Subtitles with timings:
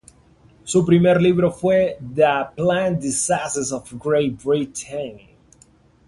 [0.63, 5.19] Su primer libro fue: ""The Plant Diseases of Great Britain".